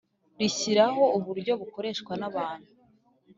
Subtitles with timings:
[0.39, 2.69] rishyiraho uburyo bukoreshwa na abantu